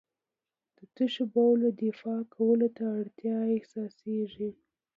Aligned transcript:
د 0.77 0.79
تشو 0.95 1.23
بولو 1.33 1.69
دفع 1.81 2.15
کولو 2.35 2.67
ته 2.77 2.83
اړتیا 2.99 3.37
احساسېږي. 3.55 4.49